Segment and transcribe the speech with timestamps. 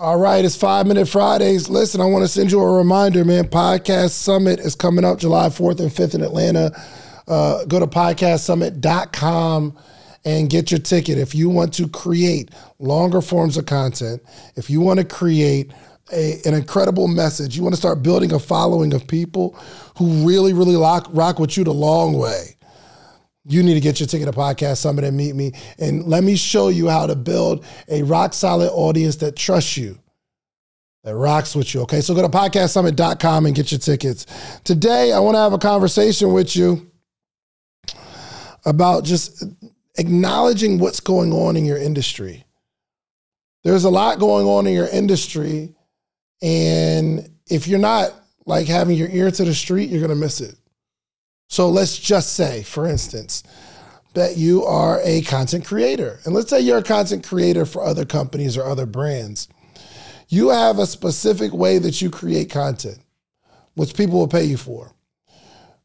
[0.00, 1.68] All right, it's five minute Fridays.
[1.68, 3.48] Listen, I want to send you a reminder, man.
[3.48, 6.70] Podcast Summit is coming up July 4th and 5th in Atlanta.
[7.26, 9.76] Uh, go to podcastsummit.com
[10.24, 11.18] and get your ticket.
[11.18, 14.22] If you want to create longer forms of content,
[14.54, 15.72] if you want to create
[16.12, 19.58] a, an incredible message, you want to start building a following of people
[19.96, 22.54] who really, really rock, rock with you the long way
[23.44, 25.52] you need to get your ticket to Podcast Summit and meet me.
[25.78, 29.98] And let me show you how to build a rock solid audience that trusts you,
[31.04, 31.82] that rocks with you.
[31.82, 34.26] Okay, so go to podcastsummit.com and get your tickets.
[34.64, 36.90] Today, I want to have a conversation with you
[38.64, 39.44] about just
[39.96, 42.44] acknowledging what's going on in your industry.
[43.64, 45.74] There's a lot going on in your industry.
[46.42, 48.14] And if you're not
[48.46, 50.54] like having your ear to the street, you're going to miss it.
[51.48, 53.42] So let's just say, for instance,
[54.14, 56.20] that you are a content creator.
[56.24, 59.48] And let's say you're a content creator for other companies or other brands.
[60.28, 62.98] You have a specific way that you create content,
[63.74, 64.92] which people will pay you for.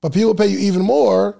[0.00, 1.38] But people pay you even more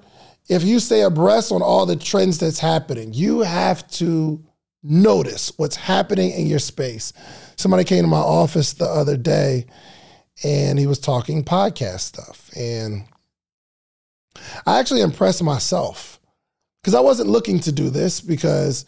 [0.48, 3.14] if you stay abreast on all the trends that's happening.
[3.14, 4.44] You have to
[4.82, 7.12] notice what's happening in your space.
[7.56, 9.66] Somebody came to my office the other day
[10.44, 12.50] and he was talking podcast stuff.
[12.56, 13.05] And
[14.66, 16.20] I actually impressed myself
[16.83, 18.86] because I wasn't looking to do this because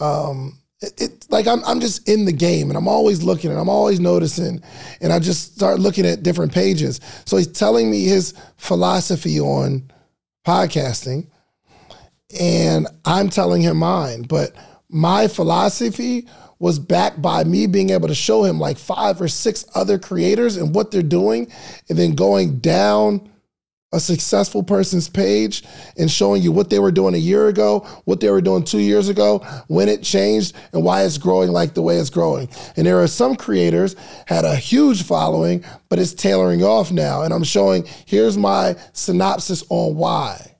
[0.00, 3.58] um, it, it, like I'm I'm just in the game and I'm always looking and
[3.58, 4.62] I'm always noticing
[5.00, 7.00] and I just start looking at different pages.
[7.24, 9.90] So he's telling me his philosophy on
[10.46, 11.28] podcasting
[12.38, 14.54] and I'm telling him mine, but
[14.88, 16.26] my philosophy
[16.58, 20.56] was backed by me being able to show him like five or six other creators
[20.56, 21.50] and what they're doing
[21.88, 23.31] and then going down
[23.92, 25.62] a successful person's page
[25.98, 28.78] and showing you what they were doing a year ago, what they were doing two
[28.78, 32.48] years ago, when it changed, and why it's growing like the way it's growing.
[32.76, 37.22] And there are some creators had a huge following, but it's tailoring off now.
[37.22, 40.51] And I'm showing here's my synopsis on why.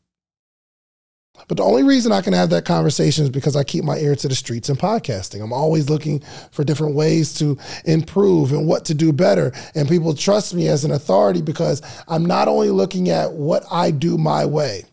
[1.48, 4.14] But the only reason I can have that conversation is because I keep my ear
[4.16, 5.42] to the streets in podcasting.
[5.42, 9.52] I'm always looking for different ways to improve and what to do better.
[9.74, 13.90] And people trust me as an authority because I'm not only looking at what I
[13.90, 14.84] do my way,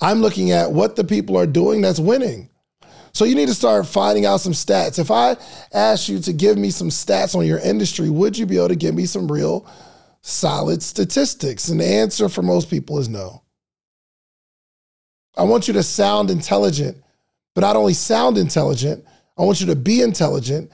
[0.00, 2.50] I'm looking at what the people are doing that's winning.
[3.12, 4.98] So you need to start finding out some stats.
[4.98, 5.36] If I
[5.72, 8.76] ask you to give me some stats on your industry, would you be able to
[8.76, 9.66] give me some real
[10.20, 11.68] solid statistics?
[11.68, 13.42] And the answer for most people is no.
[15.36, 16.96] I want you to sound intelligent,
[17.54, 19.04] but not only sound intelligent,
[19.38, 20.70] I want you to be intelligent.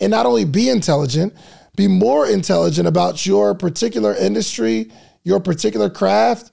[0.00, 1.34] And not only be intelligent,
[1.76, 4.92] be more intelligent about your particular industry,
[5.24, 6.52] your particular craft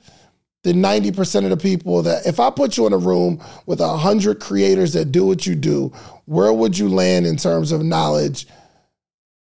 [0.64, 4.40] than 90% of the people that, if I put you in a room with 100
[4.40, 5.94] creators that do what you do,
[6.26, 8.48] where would you land in terms of knowledge,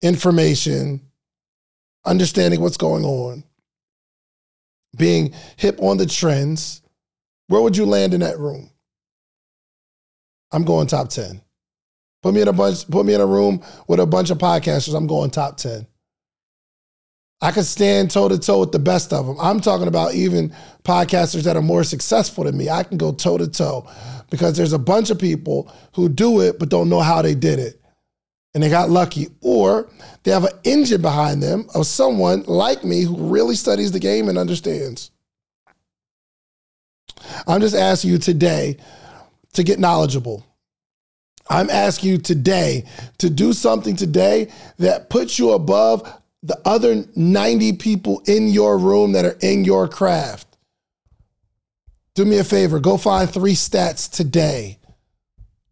[0.03, 1.01] information,
[2.05, 3.45] understanding what's going on,
[4.97, 6.82] being hip on the trends?
[7.53, 8.71] Where would you land in that room?
[10.53, 11.43] I'm going top 10.
[12.23, 14.97] Put me in a bunch, put me in a room with a bunch of podcasters,
[14.97, 15.87] I'm going top 10.
[17.43, 19.37] I could stand toe to toe with the best of them.
[19.39, 22.71] I'm talking about even podcasters that are more successful than me.
[22.71, 23.87] I can go toe to toe
[24.31, 27.59] because there's a bunch of people who do it but don't know how they did
[27.59, 27.83] it.
[28.55, 29.29] And they got lucky.
[29.43, 29.91] Or
[30.23, 34.31] they have an engine behind them of someone like me who really studies the game
[34.31, 35.12] and understands.
[37.47, 38.77] I'm just asking you today
[39.55, 40.47] to get knowledgeable.
[41.49, 42.85] I'm asking you today
[43.19, 46.11] to do something today that puts you above
[46.43, 50.47] the other 90 people in your room that are in your craft.
[52.15, 54.79] Do me a favor, go find three stats today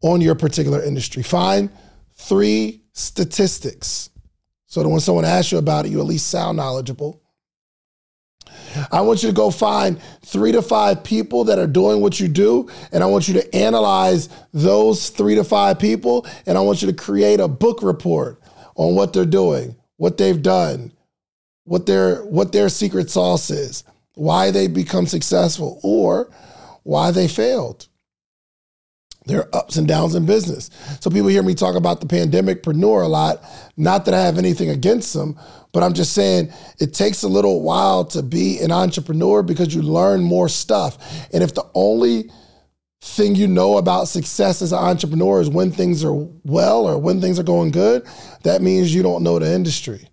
[0.02, 1.22] on your particular industry.
[1.22, 1.70] Find
[2.14, 4.10] three statistics
[4.66, 7.19] so that when someone asks you about it, you at least sound knowledgeable.
[8.92, 12.28] I want you to go find three to five people that are doing what you
[12.28, 16.82] do, and I want you to analyze those three to five people, and I want
[16.82, 18.40] you to create a book report
[18.76, 20.92] on what they're doing, what they've done,
[21.64, 23.84] what their what their secret sauce is,
[24.14, 26.30] why they become successful, or
[26.82, 27.88] why they failed.
[29.26, 30.70] There are ups and downs in business.
[31.00, 33.42] So people hear me talk about the pandemic preneur a lot.
[33.76, 35.38] Not that I have anything against them,
[35.72, 39.82] but I'm just saying it takes a little while to be an entrepreneur because you
[39.82, 41.28] learn more stuff.
[41.32, 42.30] And if the only
[43.02, 46.14] thing you know about success as an entrepreneur is when things are
[46.44, 48.06] well or when things are going good,
[48.42, 50.06] that means you don't know the industry.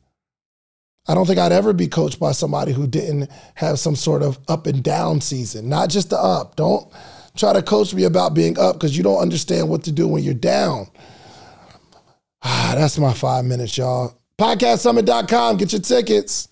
[1.07, 4.37] I don't think I'd ever be coached by somebody who didn't have some sort of
[4.49, 6.57] up and down season, not just the up.
[6.57, 6.91] Don't
[7.37, 10.23] try to coach me about being up because you don't understand what to do when
[10.23, 10.87] you're down.
[12.43, 14.17] Ah, that's my five minutes, y'all.
[14.39, 15.57] Podcastsummit.com.
[15.57, 16.49] Get your tickets.